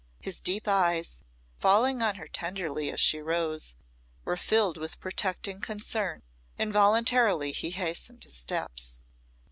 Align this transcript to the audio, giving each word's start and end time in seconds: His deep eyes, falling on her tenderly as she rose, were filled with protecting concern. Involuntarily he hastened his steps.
His 0.19 0.39
deep 0.39 0.67
eyes, 0.67 1.21
falling 1.59 2.01
on 2.01 2.15
her 2.15 2.27
tenderly 2.27 2.89
as 2.89 2.99
she 2.99 3.21
rose, 3.21 3.75
were 4.25 4.35
filled 4.35 4.75
with 4.75 4.99
protecting 4.99 5.61
concern. 5.61 6.23
Involuntarily 6.57 7.51
he 7.51 7.69
hastened 7.69 8.23
his 8.23 8.35
steps. 8.35 9.03